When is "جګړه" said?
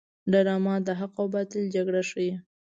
1.75-2.01